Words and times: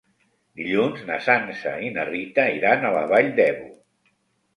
Dilluns 0.59 1.03
na 1.09 1.17
Sança 1.25 1.73
i 1.87 1.91
na 1.97 2.05
Rita 2.07 2.45
iran 2.61 2.87
a 2.87 2.91
la 2.97 3.05
Vall 3.13 3.29
d'Ebo. 3.41 3.69